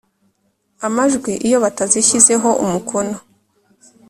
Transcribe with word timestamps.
amajwi 0.87 1.31
Iyo 1.47 1.57
batazishyizeho 1.63 2.49
umukono 2.63 3.15